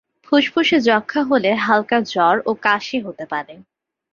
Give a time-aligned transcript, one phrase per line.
[0.25, 3.53] ফুসফুসে যক্ষ্মা হলে হাল্কা জ্বর ও কাশি হতে পারে।